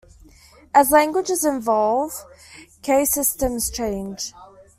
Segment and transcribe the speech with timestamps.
[0.73, 2.25] As languages evolve,
[2.81, 4.33] case systems change.